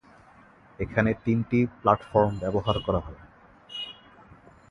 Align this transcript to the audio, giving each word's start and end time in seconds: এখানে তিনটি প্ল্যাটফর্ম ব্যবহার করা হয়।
এখানে 0.79 1.11
তিনটি 1.25 1.59
প্ল্যাটফর্ম 1.79 2.31
ব্যবহার 2.39 2.77
করা 2.85 2.99
হয়। 2.99 3.21